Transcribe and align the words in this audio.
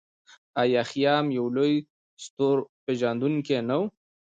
آیا 0.61 0.81
خیام 0.91 1.25
یو 1.37 1.45
لوی 1.55 1.73
ستورپیژندونکی 2.23 3.59
نه 3.69 3.75
و؟ 3.79 3.83